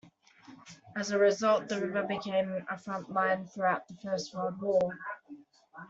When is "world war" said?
4.33-4.97